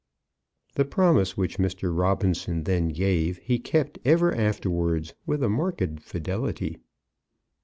The 0.73 0.83
promise 0.85 1.37
which 1.37 1.59
Mr. 1.59 1.95
Robinson 1.95 2.63
then 2.63 2.87
gave 2.87 3.37
he 3.37 3.59
kept 3.59 3.99
ever 4.03 4.33
afterwards 4.33 5.13
with 5.27 5.43
a 5.43 5.47
marked 5.49 5.99
fidelity. 5.99 6.79